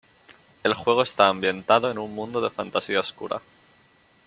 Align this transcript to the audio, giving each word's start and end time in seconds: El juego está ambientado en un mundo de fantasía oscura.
El 0.63 0.73
juego 0.73 1.03
está 1.03 1.27
ambientado 1.27 1.91
en 1.91 1.99
un 1.99 2.15
mundo 2.15 2.41
de 2.41 2.49
fantasía 2.49 2.99
oscura. 3.01 3.39